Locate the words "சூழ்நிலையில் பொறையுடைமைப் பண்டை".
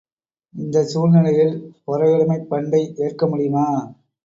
0.87-2.93